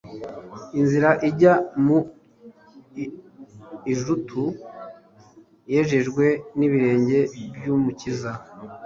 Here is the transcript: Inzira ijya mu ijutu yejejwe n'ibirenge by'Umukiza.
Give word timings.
Inzira 0.79 1.09
ijya 1.29 1.53
mu 1.85 1.99
ijutu 3.93 4.43
yejejwe 5.71 6.25
n'ibirenge 6.57 7.19
by'Umukiza. 7.55 8.31